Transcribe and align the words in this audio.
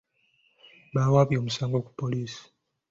Baawaabye 0.93 1.35
omusango 1.41 1.77
ku 1.85 1.91
poliisi. 1.99 2.41